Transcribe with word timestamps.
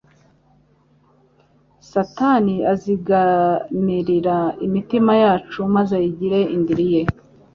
Satani 1.89 2.55
azigamrira 2.71 4.37
imitima 4.65 5.11
yacu 5.23 5.59
maze 5.75 5.91
ayigire 5.99 6.39
indiri 6.55 6.85
ye. 6.93 7.01